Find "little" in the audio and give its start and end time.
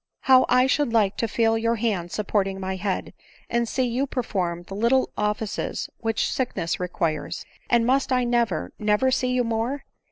4.73-5.11